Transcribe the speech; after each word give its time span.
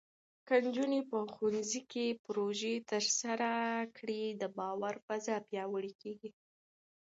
که 0.47 0.55
نجونې 0.65 1.01
په 1.09 1.17
ښوونځي 1.33 1.81
کې 1.91 2.05
پروژې 2.25 2.75
ترسره 2.91 3.51
کړي، 3.97 4.23
د 4.41 4.43
باور 4.57 4.93
فضا 5.05 5.35
پیاوړې 5.47 5.93
کېږي. 6.01 6.29